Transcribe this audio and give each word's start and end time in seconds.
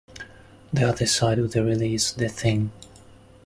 The 0.73 0.87
other 0.89 1.05
side 1.05 1.37
of 1.37 1.51
the 1.51 1.63
release, 1.63 2.11
"The 2.11 2.27
Thing". 2.27 2.71